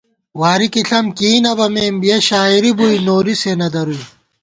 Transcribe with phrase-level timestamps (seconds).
[0.39, 4.03] واری کی ݪم کېئ نہ بَمېم، یَہ شاعری بُوئی نوری سےنہ درُوئی